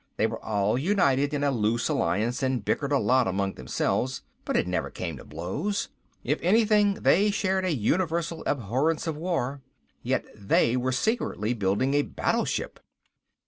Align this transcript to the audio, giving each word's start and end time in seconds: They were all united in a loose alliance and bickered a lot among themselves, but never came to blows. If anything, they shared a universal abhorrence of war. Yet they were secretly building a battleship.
They 0.17 0.25
were 0.25 0.43
all 0.43 0.79
united 0.79 1.31
in 1.31 1.43
a 1.43 1.51
loose 1.51 1.87
alliance 1.87 2.41
and 2.41 2.65
bickered 2.65 2.91
a 2.91 2.97
lot 2.97 3.27
among 3.27 3.53
themselves, 3.53 4.23
but 4.45 4.65
never 4.65 4.89
came 4.89 5.15
to 5.17 5.23
blows. 5.23 5.89
If 6.23 6.39
anything, 6.41 6.95
they 6.95 7.29
shared 7.29 7.65
a 7.65 7.71
universal 7.71 8.41
abhorrence 8.47 9.05
of 9.05 9.15
war. 9.15 9.61
Yet 10.01 10.25
they 10.33 10.75
were 10.75 10.91
secretly 10.91 11.53
building 11.53 11.93
a 11.93 12.01
battleship. 12.01 12.79